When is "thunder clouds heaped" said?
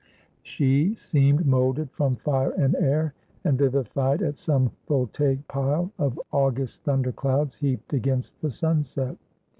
6.85-7.93